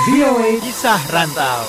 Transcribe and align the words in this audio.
VOA 0.00 0.56
Kisah 0.64 1.02
Rantau. 1.12 1.60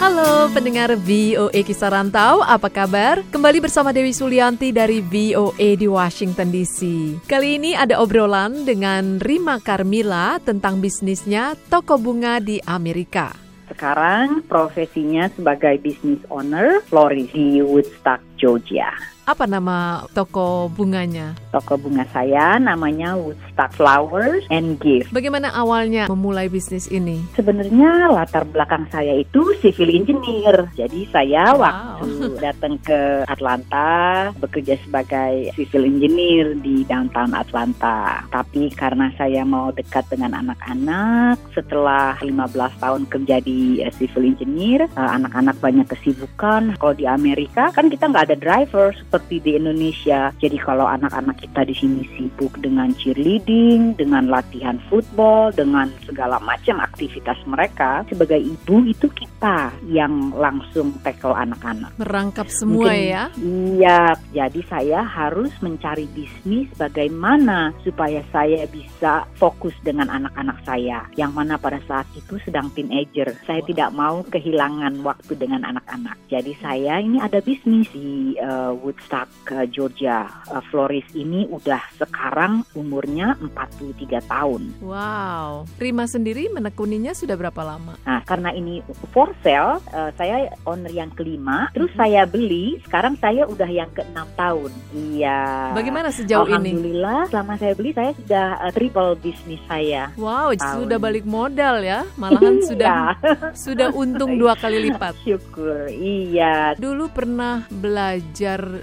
Halo 0.00 0.48
pendengar 0.50 0.96
VOA 0.96 1.60
Kisah 1.62 1.90
Rantau, 1.92 2.40
apa 2.40 2.72
kabar? 2.72 3.20
Kembali 3.28 3.60
bersama 3.60 3.92
Dewi 3.92 4.10
Sulianti 4.16 4.72
dari 4.72 5.04
VOA 5.04 5.76
di 5.76 5.84
Washington 5.84 6.48
DC. 6.48 6.80
Kali 7.28 7.60
ini 7.60 7.76
ada 7.76 8.00
obrolan 8.00 8.64
dengan 8.64 9.20
Rima 9.20 9.60
Carmila 9.60 10.40
tentang 10.40 10.80
bisnisnya 10.80 11.54
toko 11.68 12.00
bunga 12.00 12.40
di 12.40 12.56
Amerika. 12.64 13.36
Sekarang 13.68 14.40
profesinya 14.48 15.28
sebagai 15.36 15.76
business 15.84 16.24
owner 16.32 16.80
florist 16.88 17.36
di 17.36 17.60
Woodstock, 17.60 18.24
Georgia. 18.38 18.94
Apa 19.28 19.44
nama 19.44 20.08
toko 20.16 20.72
bunganya? 20.72 21.36
Toko 21.52 21.76
bunga 21.76 22.08
saya 22.16 22.56
namanya 22.56 23.12
Woodstock 23.12 23.76
Flowers 23.76 24.48
and 24.48 24.80
Gift. 24.80 25.12
Bagaimana 25.12 25.52
awalnya 25.52 26.08
memulai 26.08 26.48
bisnis 26.48 26.88
ini? 26.88 27.20
Sebenarnya 27.36 28.08
latar 28.08 28.48
belakang 28.48 28.88
saya 28.88 29.20
itu 29.20 29.52
civil 29.60 29.92
engineer. 29.92 30.72
Jadi 30.72 31.04
saya 31.12 31.52
Wow. 31.52 31.60
waktu 31.60 32.40
datang 32.40 32.80
ke 32.80 33.28
Atlanta 33.28 34.32
bekerja 34.40 34.80
sebagai 34.80 35.52
civil 35.60 35.84
engineer 35.84 36.56
di 36.56 36.88
downtown 36.88 37.36
Atlanta. 37.36 38.24
Tapi 38.32 38.72
karena 38.72 39.12
saya 39.20 39.44
mau 39.44 39.68
dekat 39.76 40.08
dengan 40.08 40.40
anak-anak, 40.40 41.36
setelah 41.52 42.16
15 42.24 42.72
tahun 42.80 43.04
kerja 43.12 43.44
di 43.44 43.84
eh, 43.84 43.92
civil 43.92 44.24
engineer, 44.24 44.88
eh, 44.88 45.10
anak-anak 45.20 45.60
banyak 45.60 45.84
kesibukan. 45.84 46.80
Kalau 46.80 46.94
di 46.96 47.04
Amerika 47.04 47.68
kan 47.76 47.92
kita 47.92 48.08
nggak 48.08 48.27
ada 48.28 48.36
driver 48.36 48.92
seperti 48.92 49.40
di 49.40 49.56
Indonesia. 49.56 50.28
Jadi 50.36 50.60
kalau 50.60 50.84
anak-anak 50.84 51.40
kita 51.40 51.64
di 51.64 51.72
sini 51.72 52.04
sibuk 52.12 52.60
dengan 52.60 52.92
cheerleading, 53.00 53.96
dengan 53.96 54.28
latihan 54.28 54.76
football, 54.92 55.48
dengan 55.56 55.88
segala 56.04 56.36
macam 56.44 56.76
aktivitas 56.76 57.40
mereka, 57.48 58.04
sebagai 58.12 58.36
ibu 58.36 58.84
itu 58.84 59.08
kita 59.08 59.72
yang 59.88 60.28
langsung 60.36 60.92
tackle 61.00 61.32
anak-anak. 61.32 61.96
Merangkap 61.96 62.52
semua 62.52 62.92
Mungkin- 62.92 63.08
ya? 63.08 63.24
Iya, 63.40 64.02
jadi 64.36 64.60
saya 64.68 65.00
harus 65.08 65.48
mencari 65.64 66.04
bisnis 66.12 66.68
bagaimana 66.76 67.72
supaya 67.80 68.20
saya 68.28 68.68
bisa 68.68 69.24
fokus 69.40 69.72
dengan 69.80 70.12
anak-anak 70.12 70.60
saya 70.68 71.08
yang 71.16 71.32
mana 71.32 71.56
pada 71.56 71.80
saat 71.88 72.04
itu 72.12 72.36
sedang 72.44 72.68
teenager. 72.76 73.32
Saya 73.48 73.64
tidak 73.64 73.88
mau 73.96 74.20
kehilangan 74.28 75.00
waktu 75.00 75.32
dengan 75.38 75.64
anak-anak. 75.64 76.20
Jadi 76.28 76.52
saya 76.60 77.00
ini 77.00 77.22
ada 77.22 77.40
bisnis 77.40 77.88
di 77.94 78.17
eh, 78.34 78.72
Woodstock, 78.74 79.28
eh, 79.50 79.66
Georgia. 79.68 80.26
Eh, 80.48 80.62
florist 80.68 81.10
ini 81.14 81.46
udah 81.48 81.80
sekarang 81.96 82.66
umurnya 82.72 83.38
43 83.40 84.18
tahun. 84.24 84.62
Wow. 84.80 85.68
Rima 85.76 86.04
sendiri 86.04 86.48
menekuninya 86.48 87.12
sudah 87.12 87.34
berapa 87.34 87.62
lama? 87.62 87.94
Nah, 88.02 88.20
karena 88.24 88.50
ini 88.50 88.80
for 89.10 89.30
sale, 89.40 89.78
eh, 89.90 90.10
saya 90.14 90.36
owner 90.64 90.90
yang 90.90 91.10
kelima, 91.12 91.70
terus 91.70 91.92
saya 91.94 92.24
beli, 92.24 92.80
sekarang 92.84 93.14
saya 93.16 93.44
udah 93.44 93.68
yang 93.68 93.90
keenam 93.92 94.26
tahun. 94.34 94.72
Iya. 94.92 95.72
Bagaimana 95.72 96.08
sejauh 96.10 96.48
ini? 96.48 96.72
Alhamdulillah, 96.72 97.20
selama 97.28 97.54
saya 97.56 97.72
beli, 97.74 97.90
saya 97.92 98.10
sudah 98.16 98.46
eh, 98.60 98.72
triple 98.72 99.12
bisnis 99.20 99.62
saya. 99.66 100.10
Wow, 100.16 100.50
Tahun. 100.52 100.84
sudah 100.84 100.98
balik 100.98 101.22
modal 101.22 101.80
ya? 101.80 102.02
Malahan 102.16 102.58
sudah 102.64 102.88
Iya. 102.88 103.52
sudah 103.52 103.88
untung 103.92 104.34
dua 104.40 104.56
kali 104.56 104.88
lipat. 104.88 105.12
Syukur, 105.22 105.92
iya. 105.92 106.72
Dulu 106.74 107.12
pernah 107.12 107.68
belajar 107.68 108.07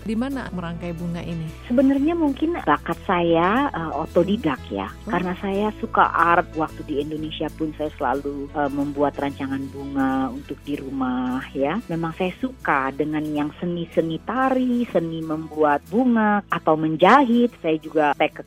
di 0.06 0.14
mana 0.14 0.52
merangkai 0.54 0.94
bunga 0.94 1.24
ini? 1.26 1.48
Sebenarnya 1.66 2.14
mungkin 2.14 2.60
bakat 2.62 3.00
saya 3.10 3.72
eh, 3.74 3.92
otodidak 3.96 4.62
ya, 4.70 4.92
Hmm. 5.06 5.12
karena 5.16 5.34
saya 5.42 5.68
suka 5.82 6.06
art. 6.14 6.48
Waktu 6.56 6.82
di 6.86 6.96
Indonesia 7.02 7.50
pun 7.58 7.74
saya 7.80 7.90
selalu 7.98 8.52
eh, 8.54 8.72
membuat 8.72 9.18
rancangan 9.18 9.64
bunga 9.74 10.30
untuk 10.30 10.60
di 10.62 10.78
rumah 10.78 11.42
ya. 11.56 11.82
Memang 11.90 12.14
saya 12.14 12.32
suka 12.38 12.94
dengan 12.94 13.24
yang 13.26 13.50
seni-seni 13.58 14.22
tari, 14.24 14.86
seni 14.92 15.24
membuat 15.26 15.82
bunga 15.90 16.46
atau 16.52 16.78
menjahit. 16.78 17.50
Saya 17.64 17.78
juga 17.82 18.14
take 18.20 18.44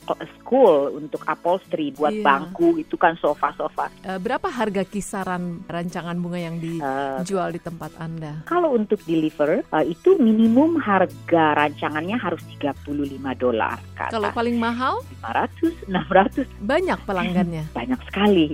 school 0.49 0.97
untuk 0.97 1.21
upholstery 1.23 1.93
buat 1.93 2.09
Iya. 2.11 2.25
bangku 2.25 2.81
itu 2.81 2.97
kan 2.97 3.13
sofa-sofa. 3.15 3.93
Eh, 4.01 4.17
berapa 4.17 4.49
harga 4.49 4.81
kisaran 4.83 5.61
rancangan 5.63 6.17
bunga 6.17 6.41
yang 6.41 6.57
Eh, 6.57 6.65
dijual 7.21 7.53
di 7.53 7.61
tempat 7.61 7.93
Anda? 8.01 8.49
kalau 8.49 8.73
untuk 8.73 8.97
deliver 9.05 9.61
eh, 9.61 9.85
itu 9.87 10.17
minimum 10.17 10.81
harga 10.81 11.53
rancangannya 11.55 12.17
harus 12.17 12.41
35 12.51 13.37
dolar. 13.37 13.77
Kalau 14.09 14.33
paling 14.33 14.57
mahal, 14.57 15.05
500, 15.21 15.85
600 15.85 16.49
banyak 16.59 16.97
pelanggannya. 17.05 17.69
banyak 17.77 18.01
sekali. 18.09 18.49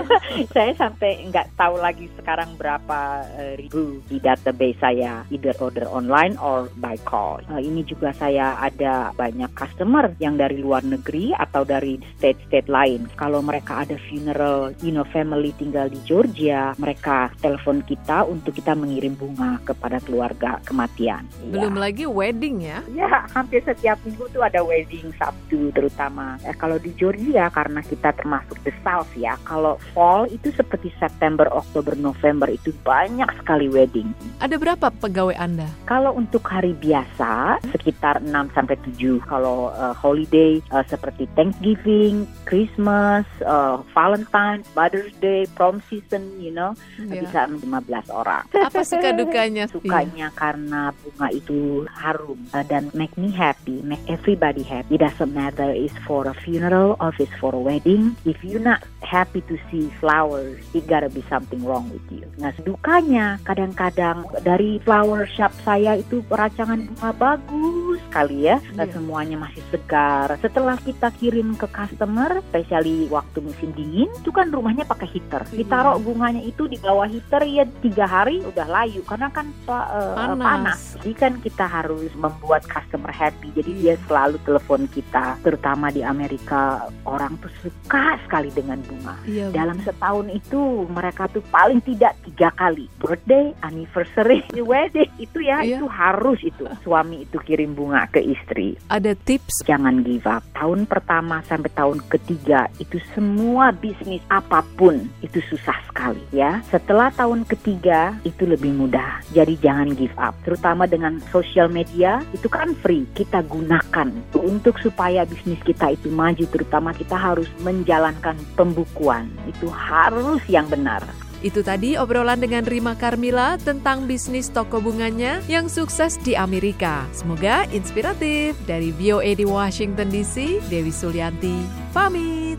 saya 0.56 0.72
sampai 0.74 1.28
nggak 1.28 1.52
tahu 1.54 1.76
lagi 1.76 2.08
sekarang 2.16 2.56
berapa 2.56 3.28
ribu 3.56 4.00
di 4.06 4.16
database 4.18 4.80
saya, 4.80 5.20
either 5.28 5.52
order 5.60 5.84
online 5.86 6.40
or 6.40 6.72
by 6.76 6.96
call. 7.04 7.44
Eh, 7.52 7.60
ini 7.60 7.84
juga 7.84 8.16
saya 8.16 8.56
ada 8.56 9.12
banyak 9.12 9.52
customer 9.52 10.16
yang 10.16 10.40
dari 10.40 10.56
luar 10.56 10.80
negeri 10.80 11.25
atau 11.32 11.62
dari 11.62 11.96
state-state 12.14 12.68
lain. 12.68 13.08
Kalau 13.16 13.40
mereka 13.40 13.82
ada 13.82 13.96
funeral, 14.06 14.74
you 14.82 14.92
know, 14.92 15.06
family 15.08 15.54
tinggal 15.56 15.88
di 15.88 15.98
Georgia, 16.04 16.76
mereka 16.76 17.32
telepon 17.40 17.80
kita 17.82 18.22
untuk 18.22 18.52
kita 18.52 18.74
mengirim 18.74 19.14
bunga 19.14 19.62
kepada 19.62 19.98
keluarga 19.98 20.58
kematian. 20.62 21.24
Belum 21.48 21.72
Iya. 21.72 21.80
lagi 21.80 22.04
wedding 22.04 22.56
ya. 22.60 22.78
Ya, 22.92 23.24
hampir 23.32 23.62
setiap 23.62 23.96
minggu 24.02 24.28
tuh 24.28 24.42
ada 24.42 24.60
wedding 24.60 25.08
Sabtu 25.16 25.72
terutama. 25.72 26.36
Eh, 26.42 26.52
kalau 26.52 26.76
di 26.76 26.92
Georgia 26.92 27.48
karena 27.48 27.80
kita 27.80 28.12
termasuk 28.12 28.58
the 28.60 28.74
South 28.82 29.08
ya, 29.16 29.38
kalau 29.42 29.78
fall 29.94 30.26
itu 30.28 30.52
seperti 30.52 30.92
September, 30.98 31.48
Oktober, 31.48 31.96
November 31.96 32.50
itu 32.50 32.74
banyak 32.82 33.28
sekali 33.40 33.70
wedding. 33.70 34.10
Ada 34.42 34.58
berapa 34.58 34.92
pegawai 34.92 35.38
Anda? 35.38 35.64
Kalau 35.86 36.12
untuk 36.12 36.44
hari 36.44 36.74
biasa 36.74 37.62
sekitar 37.70 38.20
6 38.20 38.50
sampai 38.52 38.76
7. 38.82 39.22
Kalau 39.22 39.70
eh, 39.72 39.94
holiday 39.96 40.52
eh, 40.60 40.84
seperti 40.84 41.15
Thanksgiving, 41.32 42.28
Christmas, 42.44 43.24
eh, 43.40 43.76
Valentine, 43.96 44.60
Mother's 44.76 45.16
Day, 45.18 45.48
prom 45.56 45.80
season, 45.88 46.28
you 46.36 46.52
know, 46.52 46.76
Ya. 47.00 47.24
bisa 47.24 47.48
15 47.48 48.12
orang. 48.12 48.44
Apa 48.52 48.84
suka 48.84 49.16
dukanya? 49.16 49.64
Sukanya 49.72 50.28
karena 50.36 50.92
bunga 51.00 51.32
itu 51.32 51.88
harum 51.88 52.36
uh, 52.52 52.60
dan 52.62 52.92
make 52.92 53.16
me 53.16 53.32
happy, 53.32 53.80
make 53.80 54.02
everybody 54.06 54.60
happy. 54.60 54.92
It 54.92 55.00
doesn't 55.00 55.32
matter 55.32 55.72
is 55.72 55.94
for 56.04 56.28
a 56.28 56.34
funeral 56.36 57.00
or 57.00 57.16
it's 57.16 57.32
for 57.40 57.56
a 57.56 57.60
wedding. 57.60 58.12
If 58.28 58.44
you 58.44 58.60
not 58.60 58.84
happy 59.00 59.40
to 59.46 59.56
see 59.70 59.88
flowers, 59.96 60.58
it 60.74 60.84
gotta 60.84 61.08
be 61.08 61.22
something 61.30 61.62
wrong 61.62 61.88
with 61.88 62.04
you. 62.10 62.26
Nah, 62.36 62.50
dukanya 62.60 63.38
kadang-kadang 63.46 64.26
dari 64.42 64.82
flower 64.82 65.24
shop 65.30 65.54
saya 65.62 65.94
itu 65.94 66.20
rancangan 66.26 66.90
bunga 66.90 67.10
bagus 67.14 67.98
sekali 68.10 68.50
ya. 68.50 68.58
Uh, 68.74 68.84
Iya. 68.86 68.92
Semuanya 68.92 69.36
masih 69.40 69.62
segar. 69.68 70.36
Setelah 70.38 70.76
kita 70.78 71.05
kirim 71.10 71.54
ke 71.54 71.66
customer, 71.66 72.40
especially 72.40 73.06
waktu 73.06 73.38
musim 73.40 73.70
dingin, 73.72 74.10
itu 74.16 74.30
kan 74.30 74.48
rumahnya 74.48 74.82
pakai 74.82 75.08
heater. 75.08 75.42
Iya. 75.46 75.62
Ditaruh 75.62 75.98
bunganya 75.98 76.40
itu 76.40 76.64
di 76.64 76.76
bawah 76.76 77.04
heater 77.04 77.42
ya 77.42 77.64
tiga 77.80 78.04
hari 78.04 78.42
udah 78.42 78.66
layu 78.66 79.00
karena 79.02 79.28
kan 79.28 79.46
eh, 79.66 80.14
Panas. 80.16 80.38
panas. 80.38 80.80
Jadi 80.96 81.12
kan 81.12 81.32
kita 81.38 81.64
harus 81.64 82.10
membuat 82.14 82.64
customer 82.64 83.10
happy. 83.10 83.50
Jadi 83.52 83.70
Iya. 83.72 83.94
dia 83.94 84.04
selalu 84.06 84.36
telepon 84.42 84.86
kita, 84.86 85.36
terutama 85.40 85.88
di 85.88 86.00
Amerika 86.00 86.86
orang 87.04 87.36
tuh 87.38 87.52
suka 87.60 88.16
sekali 88.22 88.48
dengan 88.50 88.80
bunga. 88.80 89.14
Iya. 89.24 89.50
Dalam 89.50 89.78
setahun 89.80 90.26
itu 90.28 90.58
mereka 90.88 91.26
tuh 91.28 91.42
paling 91.46 91.78
tidak 91.80 92.14
tiga 92.22 92.50
kali 92.52 92.86
birthday, 92.96 93.52
anniversary, 93.60 94.40
wedding 94.62 95.10
itu 95.16 95.38
ya 95.40 95.60
Iya. 95.60 95.78
itu 95.78 95.86
harus 95.86 96.38
itu 96.40 96.64
suami 96.80 97.22
itu 97.22 97.38
kirim 97.38 97.72
bunga 97.72 98.06
ke 98.08 98.20
istri. 98.20 98.76
Ada 98.88 99.12
tips 99.18 99.62
Jangan 99.66 100.02
give 100.02 100.24
up. 100.24 100.46
Tahun 100.54 100.86
pertama 100.96 101.44
sampai 101.44 101.68
tahun 101.76 102.00
ketiga 102.08 102.72
itu 102.80 102.96
semua 103.12 103.68
bisnis 103.68 104.24
apa 104.32 104.64
pun 104.80 105.04
itu 105.20 105.44
susah 105.52 105.76
sekali 105.92 106.24
ya. 106.32 106.64
Setelah 106.72 107.12
tahun 107.12 107.44
ketiga 107.44 108.16
itu 108.24 108.48
lebih 108.48 108.72
mudah. 108.72 109.20
Jadi 109.36 109.60
jangan 109.60 109.92
give 109.92 110.16
up. 110.16 110.32
Terutama 110.48 110.88
dengan 110.88 111.20
sosial 111.28 111.68
media 111.68 112.24
itu 112.32 112.48
kan 112.48 112.72
free. 112.80 113.04
Kita 113.12 113.44
gunakan 113.44 114.08
untuk 114.32 114.80
supaya 114.80 115.28
bisnis 115.28 115.60
kita 115.68 115.92
itu 115.92 116.08
maju. 116.08 116.48
Terutama 116.48 116.96
kita 116.96 117.12
harus 117.12 117.52
menjalankan 117.60 118.40
pembukuan. 118.56 119.28
Itu 119.44 119.68
harus 119.68 120.40
yang 120.48 120.64
benar. 120.72 121.04
Itu 121.44 121.60
tadi 121.60 122.00
obrolan 122.00 122.40
dengan 122.40 122.64
Rima 122.64 122.96
Carmila 122.96 123.60
tentang 123.60 124.08
bisnis 124.08 124.48
toko 124.48 124.80
bunganya 124.80 125.44
yang 125.50 125.68
sukses 125.68 126.16
di 126.24 126.32
Amerika. 126.32 127.04
Semoga 127.12 127.68
inspiratif. 127.74 128.56
Dari 128.64 128.94
VOA 128.94 129.36
di 129.36 129.44
Washington 129.44 130.08
DC, 130.08 130.64
Dewi 130.72 130.92
Sulianti, 130.94 131.56
pamit. 131.92 132.56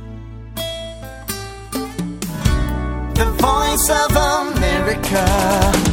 The 3.17 3.25
voice 3.41 3.87
of 3.89 4.13
America. 4.13 5.86